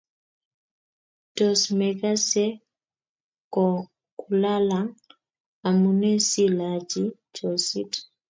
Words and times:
Tos 1.35 1.61
mekase 1.79 2.45
kolalang'?amune 3.55 6.11
si 6.29 6.43
lachii 6.57 7.09
chosit 7.35 7.91